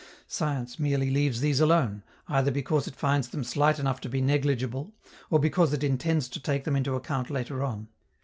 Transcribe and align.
Science 0.25 0.79
merely 0.79 1.11
leaves 1.11 1.41
these 1.41 1.59
alone, 1.59 2.01
either 2.27 2.49
because 2.49 2.87
it 2.87 2.95
finds 2.95 3.27
them 3.29 3.43
slight 3.43 3.77
enough 3.77 4.01
to 4.01 4.09
be 4.09 4.19
negligible, 4.19 4.91
or 5.29 5.37
because 5.39 5.73
it 5.73 5.83
intends 5.83 6.27
to 6.27 6.39
take 6.39 6.63
them 6.63 6.75
into 6.75 6.95
account 6.95 7.29
later 7.29 7.63
on. 7.63 7.87